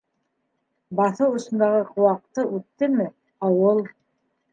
Баҫыу 0.99 1.35
осондағы 1.39 1.81
кыуаҡты 1.89 2.45
үттеме- 2.61 3.07
ауыл. 3.49 3.83